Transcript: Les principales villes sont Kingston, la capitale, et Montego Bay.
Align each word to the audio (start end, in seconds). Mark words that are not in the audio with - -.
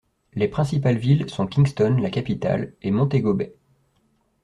Les 0.33 0.47
principales 0.47 0.97
villes 0.97 1.29
sont 1.29 1.45
Kingston, 1.45 1.97
la 2.01 2.09
capitale, 2.09 2.73
et 2.81 2.89
Montego 2.89 3.35
Bay. 3.35 3.53